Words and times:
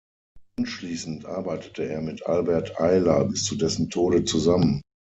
Anschließend 0.57 1.27
arbeitete 1.27 1.87
er 1.87 2.01
mit 2.01 2.25
Albert 2.25 2.79
Ayler 2.81 3.23
bis 3.25 3.43
zu 3.45 3.55
dessen 3.55 3.91
Tode 3.91 4.23
zusammen. 4.25 4.81